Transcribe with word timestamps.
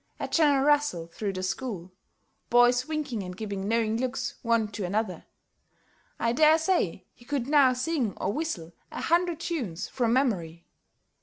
[A 0.19 0.27
general 0.27 0.65
rustle 0.65 1.05
through 1.05 1.33
the 1.33 1.43
school, 1.43 1.91
boys 2.49 2.87
winking 2.87 3.21
and 3.21 3.37
giving 3.37 3.67
knowing 3.67 3.97
looks 3.97 4.33
one 4.41 4.67
to 4.69 4.83
another.] 4.83 5.25
I 6.17 6.33
dare 6.33 6.57
say 6.57 7.05
he 7.13 7.23
could 7.23 7.45
now 7.47 7.73
sing 7.73 8.17
or 8.17 8.33
whistle 8.33 8.73
a 8.91 8.99
hundred 9.01 9.39
tunes 9.39 9.87
from 9.87 10.11
memory. 10.13 10.65